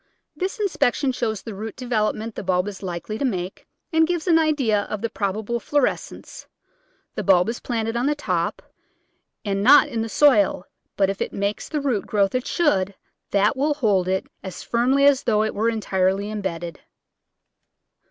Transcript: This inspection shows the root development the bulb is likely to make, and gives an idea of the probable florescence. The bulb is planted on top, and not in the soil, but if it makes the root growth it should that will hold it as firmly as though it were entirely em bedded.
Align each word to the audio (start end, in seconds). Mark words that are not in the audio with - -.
This 0.35 0.59
inspection 0.59 1.11
shows 1.11 1.43
the 1.43 1.53
root 1.53 1.75
development 1.75 2.33
the 2.33 2.41
bulb 2.41 2.67
is 2.67 2.81
likely 2.81 3.19
to 3.19 3.23
make, 3.23 3.67
and 3.93 4.07
gives 4.07 4.25
an 4.25 4.39
idea 4.39 4.81
of 4.89 5.03
the 5.03 5.11
probable 5.11 5.59
florescence. 5.59 6.47
The 7.13 7.21
bulb 7.23 7.49
is 7.49 7.59
planted 7.59 7.95
on 7.95 8.07
top, 8.15 8.63
and 9.45 9.61
not 9.61 9.89
in 9.89 10.01
the 10.01 10.09
soil, 10.09 10.65
but 10.97 11.11
if 11.11 11.21
it 11.21 11.33
makes 11.33 11.69
the 11.69 11.81
root 11.81 12.07
growth 12.07 12.33
it 12.33 12.47
should 12.47 12.95
that 13.29 13.55
will 13.55 13.75
hold 13.75 14.07
it 14.07 14.25
as 14.41 14.63
firmly 14.63 15.05
as 15.05 15.21
though 15.21 15.43
it 15.43 15.53
were 15.53 15.69
entirely 15.69 16.31
em 16.31 16.41
bedded. 16.41 16.79